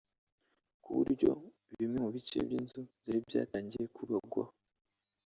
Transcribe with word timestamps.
ku 0.83 0.89
buryo 0.97 1.29
bimwe 1.77 1.97
mu 2.03 2.09
bice 2.15 2.37
by’inzu 2.45 2.79
byari 2.99 3.19
byatangiye 3.27 3.85
kubagwaho 3.95 4.53